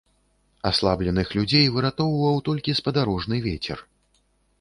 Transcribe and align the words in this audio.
Аслабленых 0.69 1.27
людзей 1.37 1.65
выратоўваў 1.75 2.41
толькі 2.47 2.75
спадарожны 2.79 3.35
вецер. 3.47 3.77